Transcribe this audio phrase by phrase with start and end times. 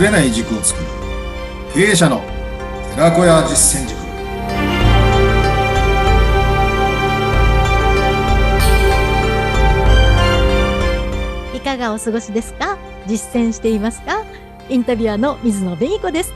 [0.00, 0.86] ぶれない軸を作る。
[1.74, 2.22] 経営者の
[2.94, 4.00] 寺子屋実践塾。
[11.54, 12.78] いかがお過ごしですか？
[13.06, 14.24] 実践していますか？
[14.70, 16.32] インタビュアーの水野紅子です。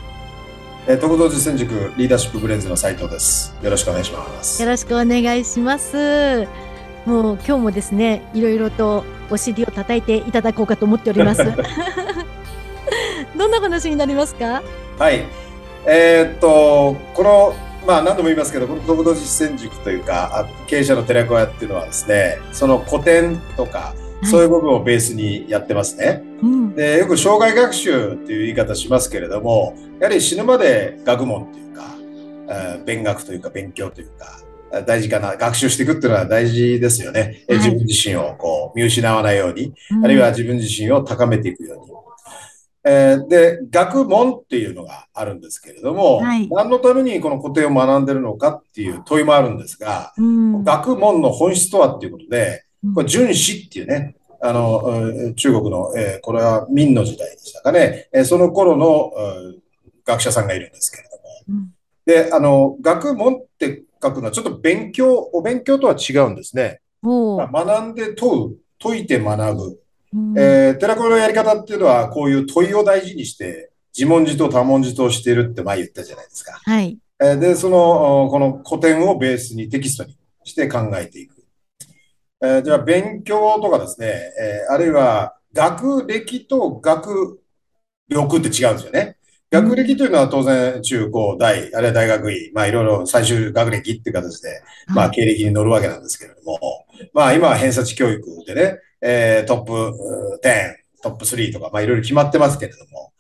[0.87, 3.55] えー、特道実践塾リーダーシップブレンズの斉藤です。
[3.63, 4.63] よろしくお願いします。
[4.63, 6.47] よろしくお願いします。
[7.07, 11.43] もう今日もですねいろいろとお尻を叩いていただこうかと思っております
[13.37, 14.63] どんな話になりますか？
[14.99, 15.25] はい。
[15.87, 17.55] えー、っとこの
[17.87, 26.23] まあ何度も言いますけどこの特道実践塾というか経営者の寺子屋っていうのはですねその古典とかそういう部分をベースにやってますね。
[26.43, 31.83] うん、でよく障害学習っていう言い方しますけれどもやはり死ぬまで学問というか、
[32.49, 34.41] えー、勉学というか勉強というか
[34.87, 35.37] 大事かな。
[35.37, 37.45] 学習していくっていうのは大事ですよね。
[37.49, 41.93] はい、自分自身をこう見失わないように、うん、あるいは自分自身を高めていくように。
[42.87, 59.13] えー、で、学問っていうのがあるんですけれども、はい、何のためにこの古典を学んでるのかっていう問いもあるんですが、うん、学問の本質とはっていうことで、これ、純子っていうね、あの、中国の、えー、これは明の時代でしたかね、えー、その頃の、
[60.05, 61.75] 学者さんがいるんですけれども、うん、
[62.05, 66.81] で、あの、学問って書くのはちょっと勉強、お勉強とは違うんですね。
[67.03, 69.81] まあ、学んで問う、解いて学ぶ。
[70.15, 76.61] うん、えー、寺子のやり方っていうのは、こういう問いを大事にして、自問自答、多問自答しているって前言ったじゃないですか。
[76.65, 76.99] はい。
[77.21, 81.35] えー、で、その、この古典をベースにテキストにして考えていく。
[82.43, 87.41] えー、じゃあ勉強とかですね、えー、あるいは学歴と学
[88.09, 89.17] 力って違うんですよね。
[89.51, 96.59] 学歴というのは当然中高大、あるいは大学院、まあいろいろ最終学歴っていう形で、まあ経歴に乗るわけなんですけれども、
[97.13, 103.13] まあ今は偏差値教育でね、えー、トップ10、トップ3とか、まあいろいろ決まってますけれども、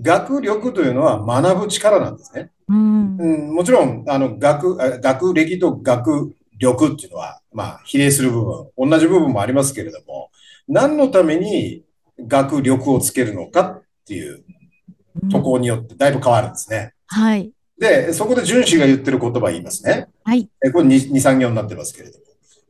[0.00, 2.50] 学力というのは学ぶ力なんですね。
[2.68, 10.30] うん、うん、もちろん、あの、学、学歴と学力っていうのは、まあ、比例する部分、同じ部分もありますけれども、
[10.68, 11.84] 何のために
[12.18, 14.44] 学力をつけるのかっていう
[15.30, 16.94] ところによってだいぶ変わるんですね。
[17.12, 17.52] うん、はい。
[17.78, 20.08] で、そこで純子が言ってる言葉言いますね。
[20.24, 20.48] はい。
[20.64, 22.24] えこれ2、2、3行になってますけれども。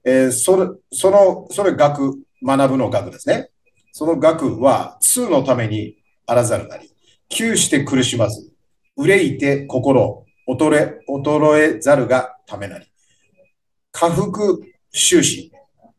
[0.04, 3.50] えー、それ、その、それ学、学ぶの学ですね。
[3.92, 5.96] その学は、通のために
[6.26, 6.90] あらざるなり、
[7.28, 8.50] 窮して苦しまず、
[8.96, 12.86] 憂いて心、衰え、衰えざるがためなり。
[13.92, 14.30] 下腹
[14.90, 15.52] 収支、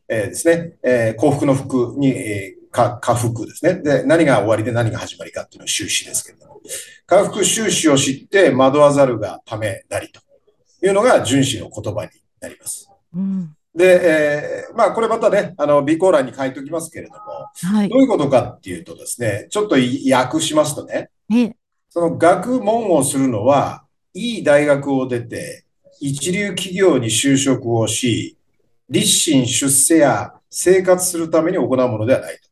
[0.07, 3.75] えー、ですね、えー、幸福の福に、えー、か、下腹ですね。
[3.75, 6.61] で、何が終わりで何が始まりかっていうのは収支ですけれども、
[7.05, 10.21] 下腹収支を知って惑わざるがためなりと
[10.85, 12.89] いうのが純子の言葉になります。
[13.13, 17.19] うんで、えー、まあ、これまたね、あの、備考欄に書いておきますけれども、
[17.75, 19.75] はい、どういうことかっていうとですね、ちょっと
[20.13, 21.09] 訳しますとね、
[21.89, 25.65] その学問をするのは、いい大学を出て、
[26.01, 28.37] 一流企業に就職をし、
[28.89, 32.49] 立身出世や生活するために行うものではないと。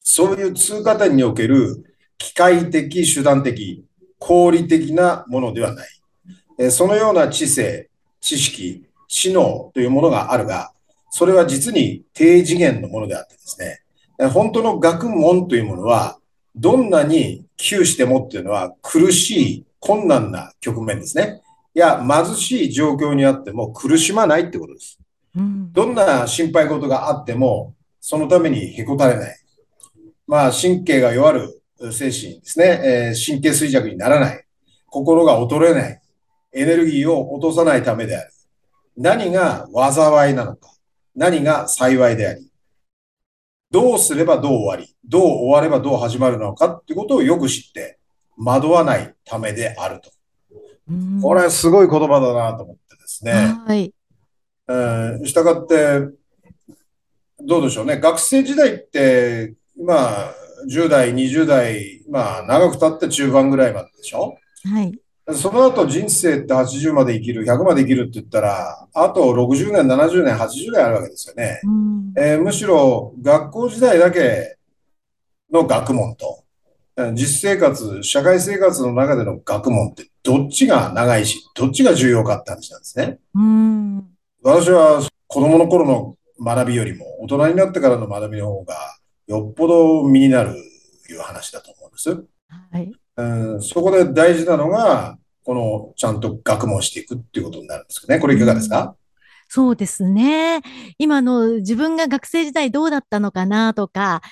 [0.00, 3.84] そういう通過点における機械的、手段的、
[4.18, 6.70] 合理的なものではない。
[6.70, 7.88] そのような知性、
[8.20, 10.72] 知識、知能というものがあるが、
[11.10, 13.82] それは実に低次元のものであってですね、
[14.30, 16.18] 本当の学問というものは、
[16.56, 21.42] どんなに窮してもっていうのは苦しい、困難な局面ですね。
[21.74, 24.98] いや、貧しい状況にあっても苦しまないってことです。
[25.36, 29.36] うん、どんな心配事があっても、そのためにへこたれない。
[30.26, 32.80] まあ、神経が弱る精神ですね。
[32.84, 34.44] えー、神経衰弱にならない。
[34.86, 36.00] 心が衰えない。
[36.54, 38.32] エネルギーを落とさないためである。
[38.96, 40.70] 何が災いなのか。
[41.14, 42.50] 何が幸いであり。
[43.70, 44.94] どうすればどう終わり。
[45.04, 47.98] どう終わればどう始まるのかってことをよく知って、
[48.36, 50.10] 惑わないためであると。
[51.22, 53.32] これすごい言葉だなと思ってですね。
[53.66, 53.94] はい。
[54.68, 56.00] えー、したがって、
[57.40, 57.98] どうでしょうね。
[57.98, 59.94] 学生時代って、ま
[60.28, 60.34] あ、
[60.68, 64.36] 10代、20代、まあ、長く経って中盤ぐらいまででしょ？
[64.64, 64.92] はい。
[65.30, 71.60] その後人生って80まで生きる、100まで生きるって言ったら、あと60年、70年、80年あるわけですよね。
[71.64, 74.56] うん、えー、むしろ学校時代だけ
[75.52, 76.42] の学問と、
[77.14, 83.18] 実生活、社会生活の中での学問ってどっちが長いし、どっちが重要かって話なんですね。
[83.34, 84.08] うん
[84.42, 88.74] 私は子供の頃の学びよりも大人になってからの学びの方が
[89.28, 90.56] よっぽど身になる
[91.12, 92.10] いう話だと思うんです。
[92.70, 98.18] はい、うん、そこで大事なのが、このちゃんと学問していくっていうことになるんですね。
[98.18, 98.96] これいかがですか、
[99.48, 100.62] そうですね。
[100.98, 104.22] 今の自分が学生時代どうだったのかなとか、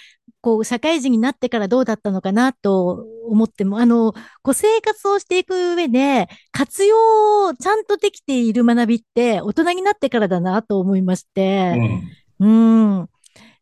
[0.40, 6.96] こう、社会人になってからどうだったのかなと思っても、あの、こう、生活をしていく上で、活用
[7.54, 11.74] ちゃんとできている学びって、大人になってからだなと思いまして、
[12.38, 13.08] うん、うん。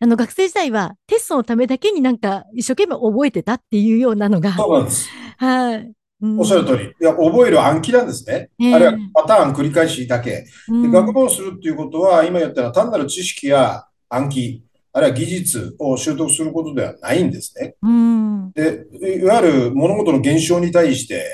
[0.00, 4.52] あの、学生時代はテストのためだけになんか一生懸命覚えてたっていうようなのが。
[4.52, 5.08] そうなんです。
[5.38, 5.92] はい。
[6.20, 6.84] おっしゃる通り。
[6.84, 8.50] いや、覚える暗記なんですね。
[8.58, 10.30] えー、あるいはパターン繰り返しだけ。
[10.30, 10.44] で
[10.88, 17.76] 学問するっていうことは、今言ったら単なる知識や暗記、あるいは技術を習得することではないんですね。
[17.82, 18.84] うん、で、
[19.20, 21.24] いわゆる物事の現象に対して、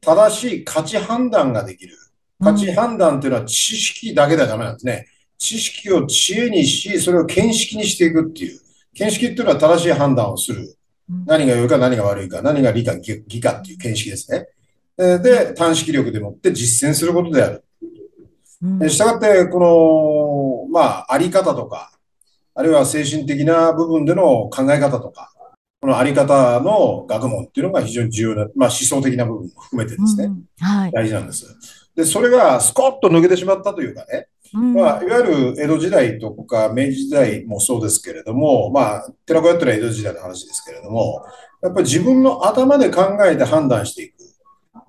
[0.00, 1.94] 正しい価値判断ができる。
[2.42, 5.06] 価値判断っていうのは知識だけではダメなんですね。
[5.38, 8.60] 知識を知恵にし、それを見識にしていくっていう。
[8.94, 10.76] 見識っていうのは正しい判断をする。
[11.26, 14.46] 何が良いか何が悪いか、何が理か義かっていう見識ですね。
[14.96, 17.64] で、短識力でもって実践することである。
[18.88, 21.92] したがって、この、まあ、あり方とか、
[22.54, 25.32] あるいは精神的な部分での考え方とか、
[25.80, 31.44] このあり方の学問っていうのが非常に重要な、まあ思想的な部分も含めてですね、うんはい、大事なんです。
[31.94, 41.24] で、それがスコッと抜けてしまったというかね、まあ、いわゆる江戸時代とか明治時代もそうですけれども、まあ、寺子屋ってのは江戸時代の話ですけれども、
[41.60, 44.14] やっぱり自分の頭で考えて判断していく。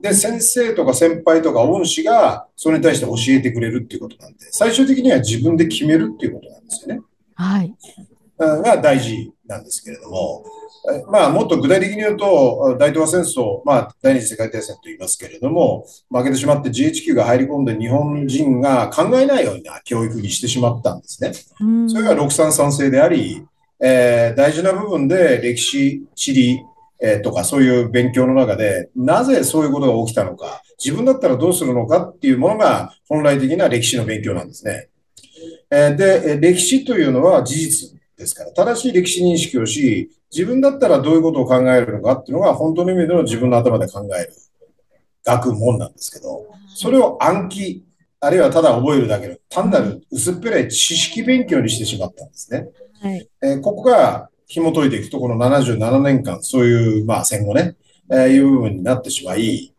[0.01, 7.01] で、先生とか先輩とか恩師がそれに対して教えてくれるっていうことなんで、最終的には自分で決めるっていうことなんですよね。
[7.33, 7.75] はい。
[8.37, 10.45] が大事なんですけれども、
[11.11, 21.33] まあ、もっと具体的に言うと、大東亜戦争、まあ、第二次世界大戦と言いますけれども、負けてしまって GHQ が入り込んで日本人が考えないような教育にしてしまったんですね。
[21.87, 23.45] それが六三三制であり、
[23.79, 26.63] えー、大事な部分で歴史、地理、
[27.01, 34.89] えー、とかそういう勉強の中で、なぜそういうことが起きたのか、自分だったらどうするのかっていうものが本来的な歴史の勉強なんですね。
[35.69, 44.33] えー、で、歴史というのは事実ですから、正しい歴史認識をし、自分だったらどういうことを考えるのかっていうのが、本当の意味での自分の頭で考える。
[45.25, 46.45] 学問なんですけど、
[46.75, 47.83] それを暗記、
[48.19, 52.67] あるいはただ覚えるだけの単なる薄っぺらい知識勉強にしてしまったんですね。
[53.01, 57.75] はい、えー、ここが紐解いていくと、この77年間、そういう、まあ戦後ね、
[58.11, 59.73] えー、いう部分になってしまい、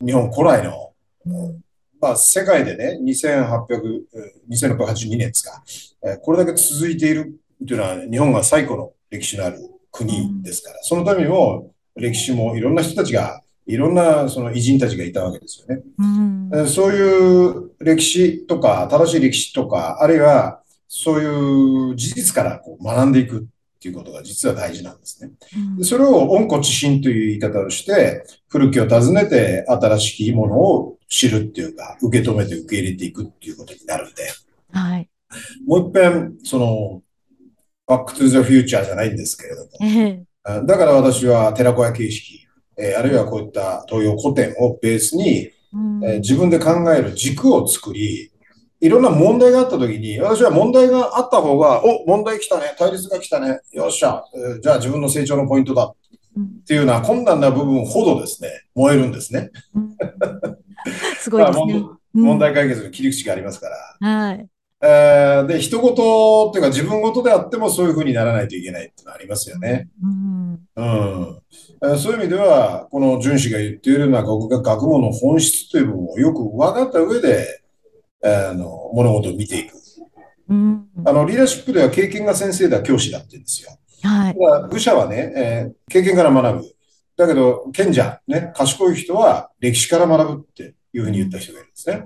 [0.00, 0.92] 日本古来の、
[1.26, 1.60] うん。
[2.00, 4.04] まあ、世界でね、2800、
[4.50, 5.62] 2682年ですか、
[6.04, 7.34] えー、これだけ続いている
[7.66, 9.58] というのは、日本が最古の歴史のある
[9.90, 15.82] 国ですから、そのためにも歴史もいろんな人たちが、いろんなその偉人たちがいたわけですよね。
[16.52, 23.42] うん、そういう歴史とか、正しい歴史とか、あるいはそういう事実からこう学んでいくっ
[23.80, 25.32] ていうことが実は大事なんですね。
[25.78, 34.22] うん、それを温故知新という言い方をして、古きを訪ねて新しきものを知るっていうか、受け止めて受け入れていくっていうことになるんで、
[34.72, 35.08] はい。
[35.66, 37.02] もう一遍、その、
[37.88, 40.66] バックトゥザフューチャーじゃないんですけれども。
[40.66, 42.46] だから私は寺子屋形式、
[42.76, 48.30] えー、あるいはこういった東洋古典をベースに、うん、えー、自分で考える軸を作り、
[48.80, 55.86] いろんな問題があったときに、私は問題があった方が、お、問題来たね、対立が来たね、よっしゃ、えー、じゃあ自分の成長のポイントだ。
[55.86, 55.94] っ
[56.64, 59.50] ていうような困難な部分ほどですね、燃えるんですね。
[61.18, 61.84] すごいですね。
[62.14, 63.68] 問題解決の切り口がありますか
[64.00, 64.08] ら。
[64.08, 64.46] はい。
[64.80, 69.88] えー、で、人事っていうか自分事であってもそういうふうにならないといけないっていうのはありますよね。
[70.02, 70.60] うん。
[70.76, 71.42] うん
[71.82, 77.62] えー、そういう意味では、この純子が言っているような学問の本質という部分をよく分かった上で、
[78.22, 79.74] えー、あの物事を見ていく。
[80.48, 83.70] うん、あのリーダーシップでは経験が先生だ、教師だって言うんですよ。
[84.02, 84.36] はい。
[84.70, 86.64] 愚者はね、えー、経験から学ぶ。
[87.16, 92.04] だけど、賢者、ね、賢い人は歴史から学ぶっていうふうに言った人がいるんですね。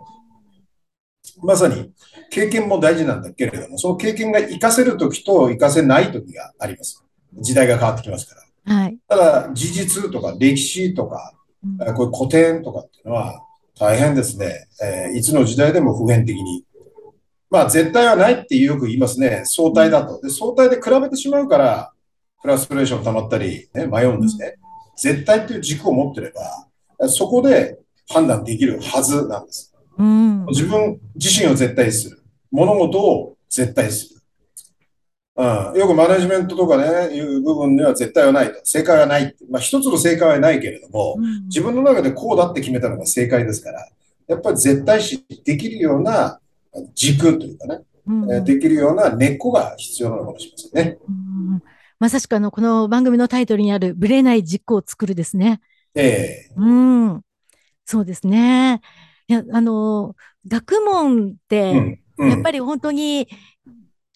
[1.42, 1.92] まさに
[2.30, 7.04] 経験も大事なんだけれども、その経験が活かせるときと活かせないときがあります。
[7.34, 8.36] 時代が変わってきますか
[8.66, 8.74] ら。
[8.74, 13.44] はい、ただ、事実とか歴史とか、うん、こういう古典とかっていうのは
[13.78, 14.68] 大変ですね。
[14.82, 16.64] えー、いつの時代でも普遍的に。
[17.50, 19.42] まあ、絶対はないってよく言いますね。
[19.44, 20.20] 相対だと。
[20.22, 21.92] で、相対で比べてしまうから、
[22.40, 24.56] フラストレーション溜まったり、ね、迷うんですね。
[24.96, 29.71] 絶対っていう軸を持ってれば、そこで判断できるはずなんです。
[29.98, 32.22] うん、自分自身を絶対する。
[32.50, 34.20] 物事を絶対する。
[35.34, 35.42] う
[35.76, 38.60] ん、よくマネジメントとかね、いう部分では絶対はないと。
[38.64, 39.34] 正解はない。
[39.50, 43.88] まあ一つの正解はないけれども、うん、自分の中でこうだって決めたのが正解ですから、
[44.28, 46.40] やっぱり絶対視できるような
[46.94, 50.98] 軸というかね、うん、できるような根っこが必要なのかもしれませんね。
[51.08, 51.62] うん、
[51.98, 55.60] まさしくあの、この番組のタイトルにある、ぶれない軸を作るですね。
[55.94, 57.22] ええー、うん。
[57.84, 58.80] そうですね。
[59.28, 60.14] いや、あの、
[60.46, 63.28] 学問って、やっぱり本当に、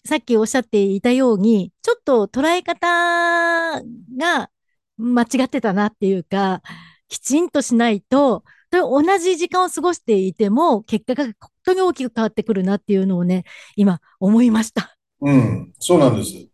[0.05, 3.81] さっきおっしゃっていたように、ちょっと捉え方
[4.17, 4.49] が
[4.97, 6.61] 間違ってたなっていうか、
[7.09, 11.33] きちんとしないと、同じ時間を過ごしていても、結果が本
[11.65, 13.43] 当に大きく変わってくるなっていうのをね、
[13.75, 14.97] 今思いました。
[15.21, 16.46] うん、そうなんです。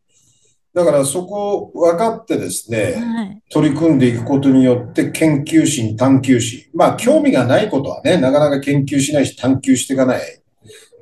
[0.73, 6.65] だからそこを分かってですね、はい、取り組んでいくことによって研究心、探求心。
[6.73, 10.41] まあ興味がないことはね、なかなか研究しないし探求していかない。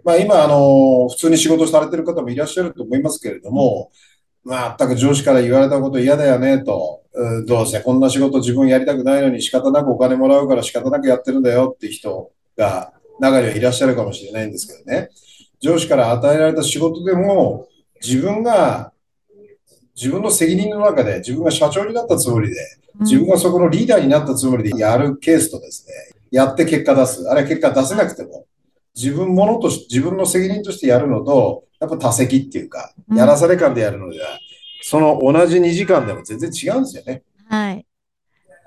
[0.03, 3.91] まあ今、あの、普通に仕事されてる方もいらっしゃると思いますけれども、
[4.43, 7.01] まあ、全く上司から言われたこと嫌だよねと、
[7.45, 15.09] どうせこんな仕事自分やりたくないのに仕方なくお金もらうから仕方なくやってるんだよって人が中にはいらっしゃるかもしれないんですけどね。
[15.59, 17.67] 上司から与えられた仕事でも
[18.01, 18.90] 自分が
[20.01, 22.55] 自分の責任の中で自分が社長になったつもりで、
[23.01, 25.93] 自分がそこのリーダーになったつもりでやるケースとですね、
[26.31, 27.29] やって結果出す。
[27.29, 28.47] あれ結果出せなくても、
[28.95, 34.39] 自分ものとし、自分の責任としてやるのと、やっぱ多責っていうか、やらされ感でやるのでは、
[34.81, 37.21] その同じ2時間でも全然違うんですよね。
[37.47, 37.85] はい。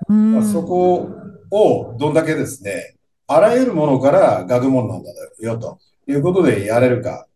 [0.07, 1.09] まあ、そこ
[1.51, 2.95] をどんだけですね、
[3.27, 5.11] あらゆるものから学問なんだ
[5.41, 7.27] よということでやれるか。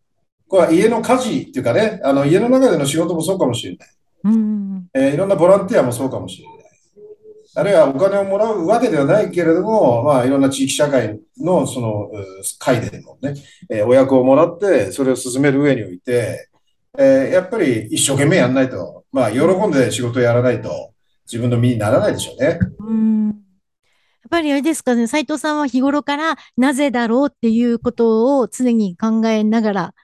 [0.50, 3.88] これは家の家事っていうかね、あの家の中での仕事もそうかもしれない。
[4.24, 6.60] うんえー、いろんなボランティアもそうかもしれない。
[7.54, 12.10] あるいはお金をもらうわけではないけれども、まあ、いろんな地域社会のその
[12.58, 16.48] 会でのね、えー、お役をもらって、それを進める上において、
[16.98, 20.92] えー、やっぱり一生懸命やらないと、まあ、喜んで仕事をやらないと、
[21.26, 22.58] 自分の身にならないでしょうね。
[22.80, 23.34] うんや
[24.36, 29.94] っぱりあれですかね、斉藤さんは日頃からなぜだろうっていうことを常に考えながら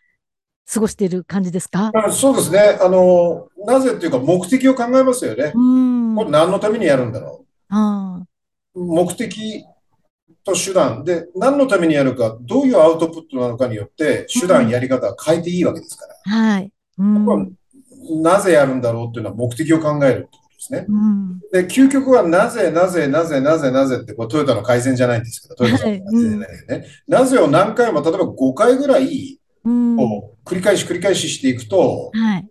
[0.68, 1.92] 過ごしている感じですか？
[2.10, 2.78] そうですね。
[2.80, 5.52] あの、なぜっていうか目的を考えますよね。
[5.54, 7.46] うんこれ何のためにやるんだろう。
[7.68, 8.22] あ
[8.74, 9.64] 目的
[10.44, 16.32] と手段で何のためにやるか、どういうアウトプットなのかによって手段、やり方は変えていいわけですから。
[16.32, 16.72] はい。
[16.98, 17.52] うん、
[18.22, 20.86] なぜやるんだろうっていうのは目的を考えるってことですね。
[20.88, 26.84] うん、で、究極はなぜ、なぜ、なぜ、なぜ、なぜって、これトヨタの改善じゃないんですけど、トヨタの改善じゃないよね、はいうん。
[27.08, 32.48] なぜを何回も、例えば5回ぐらい、を繰り返し繰り返ししていくと、はい、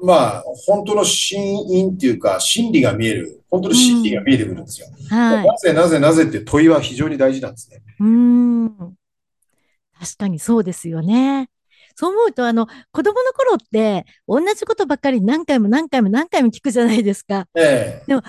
[0.00, 4.86] まあ、本当の真因っていうか、真理が見える、本当の真理が見えてくるんですよ。
[5.10, 7.82] はい、なぜ、なぜ、なぜって問いは非常に大事なんですね。
[7.98, 8.68] うん。
[9.98, 11.50] 確かにそうですよね。
[11.96, 17.48] そう思うと、あの、子供の頃って、同じことばっかり何回も何回も何回も聞くじゃないですか。
[17.56, 18.22] ええ、でも、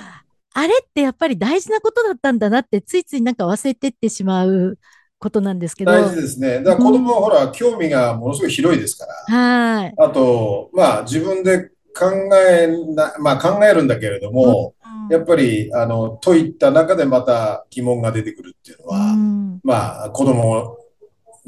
[0.53, 4.79] あれってやっぱり大事なことだったんだなって、ついついなんか忘れてってしまう
[5.19, 5.91] ことなんですけど。
[5.91, 6.63] 大事ですね。
[6.63, 9.35] だから子供はほら、うん、興味がものすごい広いですから。
[9.35, 9.93] はい。
[9.97, 14.73] あと、まあ自分で考えな、まあ考えるんだけれども、
[15.09, 20.77] うん、やっぱり、あの、といった中でまた疑問が出てくるっていうのは、うん、まあ子供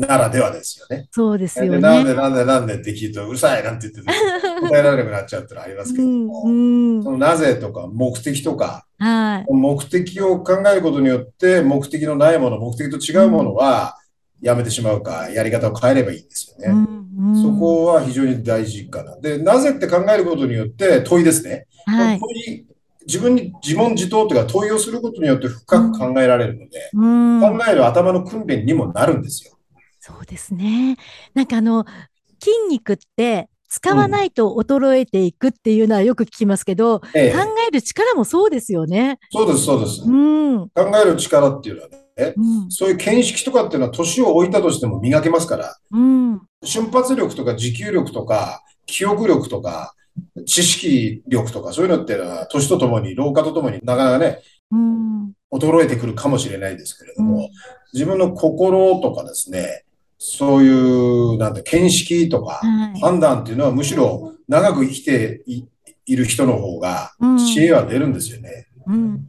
[0.07, 1.07] ならではですよね。
[1.11, 1.79] そうですよね。
[1.79, 4.11] なんでなんでなんでって聞いてうるさいなんて言って
[4.67, 13.97] 答えられなくなっちゃうってのはありますけども、うんうん、そのなぜとか目的とか、はい、目的を考えることによって目的のないもの、目的と違うものは
[14.41, 16.73] やめてしまうか、やり方を変えればいいんですよね。
[16.73, 19.17] うんうん、そこは非常に大事かな。
[19.19, 21.67] で、なぜって考えることによって問いですね。
[21.85, 22.65] はい、問い
[23.07, 29.57] 自分に自問自答というか問いをすることによって深く考えられるので、うん、考える頭の訓練にもなるんですよ。
[30.03, 30.97] そうですね。
[31.35, 31.85] なんかあの、
[32.43, 39.19] 筋肉って使わないと衰えていくっていうのはよく聞きますけど、うんええ、考える力もそうですよね。
[39.31, 40.01] そうです、そうです。
[40.03, 49.93] うん、考える力っていうのはね、うん、そういう見識とかっていうのは年を置いたとしても磨けますから、うん、瞬発力とか持久力とか記憶力とか
[50.47, 54.41] 知識力とかそういうのっていうのは年とともに老化とともになかなかね、
[54.71, 57.49] うん、衰えてくるかもしれないですけれども、
[57.93, 59.85] 自分の心とかですね、
[60.23, 62.61] そういう、なんて、見識とか、
[63.01, 65.41] 判断っていうのはむしろ長く生きて
[66.05, 68.67] いる人の方が知恵は出るんですよね。
[68.85, 68.93] うん。
[68.93, 69.27] うん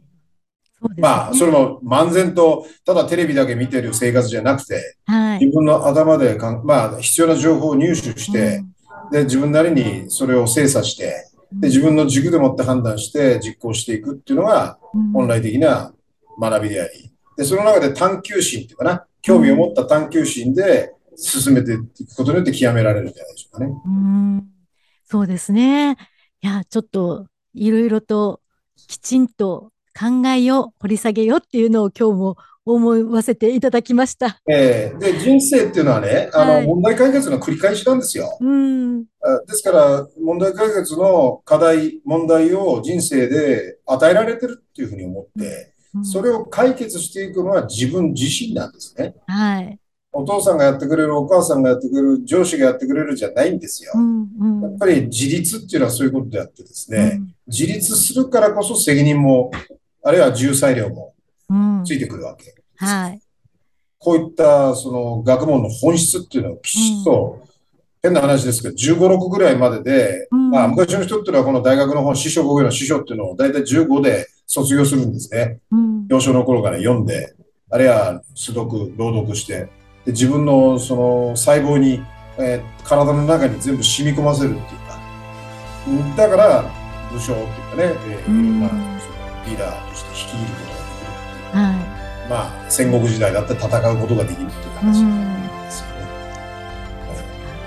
[0.89, 8.61] ね、まあ、それも漫然と、ただテレビだけ見てる生活じゃなくて、はい、自分の頭でかん、まあ、必要な情報を入手して、
[9.05, 14.77] うん、で、自分なりにそれを精査して、で、自分の軸でもって判断して実行していくっていうのが、
[15.13, 15.91] 本来的な
[16.39, 23.73] 学びであり、で、その中で探求心っていうかな、興味を持った探求心で進めていくことによって極められるんじゃないでしょうかね。
[23.85, 24.43] うん
[25.05, 25.97] そうですね。
[26.41, 28.41] いや、ちょっといろいろと
[28.75, 34.39] きちんと考えよう、掘り下げようっていうのを今日も思わせていただきました。
[34.49, 38.37] ええー、で、人生っていうのはね、あの、はい、問題解決の繰り返しなんですよ。
[38.39, 39.07] うん、で
[39.49, 49.13] すから、問題解決の課題、問題を人生で与えられてるっていうふうに思って、それを解決していくのは自分自身なんですね。
[49.27, 49.79] はい。
[50.15, 53.91] お父さんがやってくれる、お母さんがやってくれる、上司がやってくれるじゃないんですよ。
[53.95, 59.51] うんうんやっぱり自立っていうのはそういうことであってですね、うん自立するからこそ責任も、
[60.01, 61.13] あるいは重裁量も
[61.49, 62.55] うんついてくるわけ。
[62.77, 63.19] はい。
[63.99, 67.41] こういったその学問の本質っていうのをきちっと、
[68.01, 75.59] 変な話ですけど、15、6ぐらいまでで、うんまあ昔の人っていうのはこの大学の本、師匠語彙の師匠っていうのを大体15で卒業するんですね。
[75.71, 77.33] うん幼少の頃から読んで、
[77.69, 79.69] あるいは素読、朗読して、
[80.05, 82.03] で自分のその細胞に、
[82.37, 84.99] えー体の中に全部染み込ませるっていうか、
[85.87, 86.63] うんだから
[87.11, 88.79] 武将っていうかね、えーうんまあ、その
[89.45, 91.61] リーダーとして率いることができるっていう。
[91.61, 94.67] はまあ、戦国時代だって戦うことができるっていうい。
[94.67, 95.63] う話ん。
[95.63, 95.93] ですよね。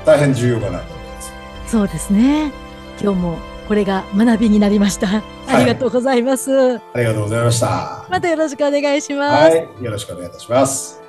[0.05, 1.33] 大変重要かなと思います。
[1.67, 2.53] そうですね。
[3.01, 5.23] 今日もこれが学びになりました。
[5.49, 6.77] ありがとうございます。
[6.77, 8.07] ありがとうございました。
[8.09, 9.51] またよろしくお願いします。
[9.51, 11.06] はい、よろしくお願いいたします。